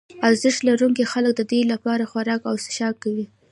[0.27, 3.25] ارزښت لرونکي خلک ددې لپاره خوراک او څښاک کوي.